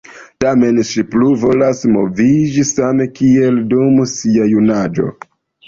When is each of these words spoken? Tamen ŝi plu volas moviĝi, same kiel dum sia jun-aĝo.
Tamen 0.43 0.79
ŝi 0.91 1.03
plu 1.11 1.27
volas 1.41 1.83
moviĝi, 1.97 2.65
same 2.71 3.09
kiel 3.21 3.63
dum 3.77 4.03
sia 4.17 4.51
jun-aĝo. 4.57 5.11